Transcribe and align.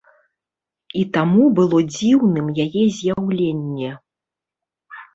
І 1.01 1.03
таму 1.17 1.43
было 1.59 1.77
дзіўным 1.93 2.51
яе 2.67 2.83
з'яўленне. 2.99 3.97